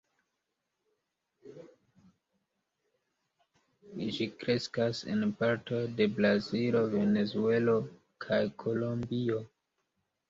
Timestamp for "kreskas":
4.39-5.05